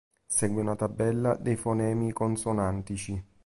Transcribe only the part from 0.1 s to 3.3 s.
Segue una tabella dei fonemi consonantici.